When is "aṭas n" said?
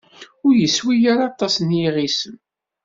1.29-1.69